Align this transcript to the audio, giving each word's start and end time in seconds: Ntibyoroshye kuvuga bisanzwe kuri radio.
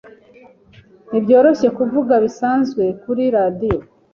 Ntibyoroshye 1.09 1.67
kuvuga 1.77 2.13
bisanzwe 2.23 2.83
kuri 3.03 3.23
radio. 3.35 3.77